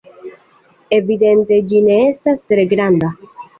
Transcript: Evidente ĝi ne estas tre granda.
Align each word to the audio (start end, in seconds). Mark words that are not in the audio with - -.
Evidente 0.97 1.61
ĝi 1.73 1.83
ne 1.91 2.01
estas 2.07 2.45
tre 2.51 2.67
granda. 2.75 3.15